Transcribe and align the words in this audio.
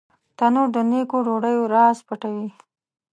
تنور 0.37 0.67
د 0.75 0.77
نیکو 0.89 1.17
ډوډیو 1.25 1.69
راز 1.73 1.97
پټوي 2.07 2.49